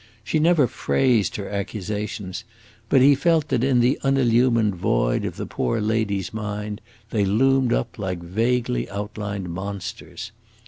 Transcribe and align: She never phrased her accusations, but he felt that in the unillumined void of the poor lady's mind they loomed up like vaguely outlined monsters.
She 0.23 0.39
never 0.39 0.65
phrased 0.65 1.35
her 1.35 1.47
accusations, 1.47 2.43
but 2.89 3.01
he 3.01 3.13
felt 3.13 3.49
that 3.49 3.63
in 3.63 3.81
the 3.81 3.99
unillumined 4.03 4.73
void 4.73 5.25
of 5.25 5.35
the 5.35 5.45
poor 5.45 5.79
lady's 5.79 6.33
mind 6.33 6.81
they 7.11 7.23
loomed 7.23 7.71
up 7.71 7.99
like 7.99 8.17
vaguely 8.17 8.89
outlined 8.89 9.49
monsters. 9.51 10.31